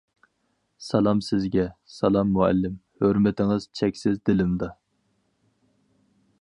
سالام 0.85 1.19
سىزگە، 1.25 1.65
سالام 1.97 2.33
مۇئەللىم، 2.37 2.79
ھۆرمىتىڭىز 3.05 3.69
چەكسىز 3.81 4.19
دىلىمدا. 4.31 4.75